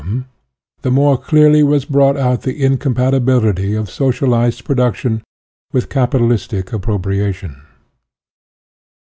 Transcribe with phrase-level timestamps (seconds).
[0.01, 0.25] IO4 SOCIALISM
[0.81, 5.21] the more clearly was brought out the in compatibility of socialised production
[5.73, 7.61] with capitalistic appropriation.